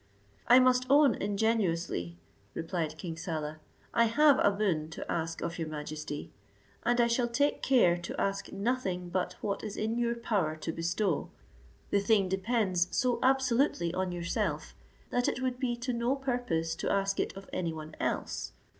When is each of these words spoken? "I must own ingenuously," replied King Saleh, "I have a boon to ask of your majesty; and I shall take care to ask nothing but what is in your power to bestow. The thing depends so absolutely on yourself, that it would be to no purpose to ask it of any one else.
"I 0.47 0.57
must 0.57 0.87
own 0.89 1.13
ingenuously," 1.13 2.17
replied 2.55 2.97
King 2.97 3.15
Saleh, 3.17 3.57
"I 3.93 4.05
have 4.05 4.39
a 4.43 4.49
boon 4.49 4.89
to 4.89 5.11
ask 5.11 5.41
of 5.41 5.59
your 5.59 5.67
majesty; 5.67 6.31
and 6.81 6.99
I 6.99 7.05
shall 7.05 7.27
take 7.27 7.61
care 7.61 7.95
to 7.95 8.19
ask 8.19 8.51
nothing 8.51 9.09
but 9.09 9.33
what 9.41 9.63
is 9.63 9.77
in 9.77 9.99
your 9.99 10.15
power 10.15 10.55
to 10.55 10.71
bestow. 10.71 11.29
The 11.91 11.99
thing 11.99 12.29
depends 12.29 12.87
so 12.89 13.19
absolutely 13.21 13.93
on 13.93 14.11
yourself, 14.11 14.73
that 15.11 15.27
it 15.27 15.39
would 15.39 15.59
be 15.59 15.75
to 15.75 15.93
no 15.93 16.15
purpose 16.15 16.73
to 16.77 16.91
ask 16.91 17.19
it 17.19 17.37
of 17.37 17.47
any 17.53 17.71
one 17.71 17.93
else. 17.99 18.53